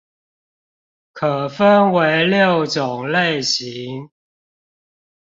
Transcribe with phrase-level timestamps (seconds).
[1.13, 4.09] 可分為六種類型